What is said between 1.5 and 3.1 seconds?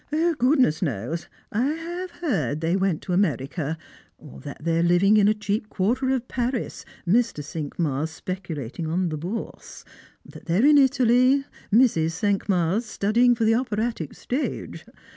I have heard that they went